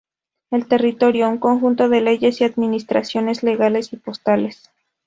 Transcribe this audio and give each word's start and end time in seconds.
El 0.49 0.67
territorio 0.67 1.29
un 1.29 1.37
conjunto 1.37 1.87
de 1.87 2.01
leyes, 2.01 2.41
y 2.41 2.43
administraciones 2.43 3.43
legales 3.43 3.93
y 3.93 3.97
postales. 3.97 4.67